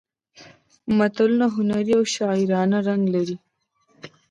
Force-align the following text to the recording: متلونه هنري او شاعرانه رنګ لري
متلونه 0.97 1.45
هنري 1.55 1.93
او 1.99 2.03
شاعرانه 2.13 2.77
رنګ 2.87 3.03
لري 3.15 3.35